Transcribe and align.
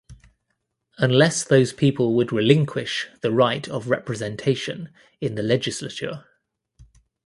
unless 0.97 1.43
those 1.43 1.71
people 1.73 2.15
would 2.15 2.31
relinquish 2.31 3.07
the 3.21 3.31
right 3.31 3.67
of 3.69 3.87
Representation 3.87 4.91
in 5.19 5.35
the 5.35 5.43
Legislature 5.43 6.25